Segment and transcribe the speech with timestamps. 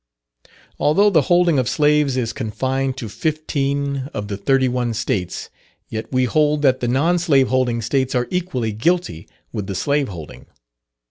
[0.79, 5.51] Although the holding of slaves is confined to fifteen of the thirty one States,
[5.89, 10.07] yet we hold that the non slave holding States are equally guilty with the slave
[10.07, 10.47] holding.